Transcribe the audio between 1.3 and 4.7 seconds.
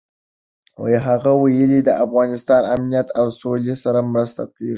ویلي، د افغانستان امنیت او سولې سره مرسته کېږي.